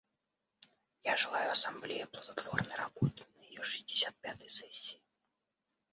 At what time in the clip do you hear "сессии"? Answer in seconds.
4.49-4.99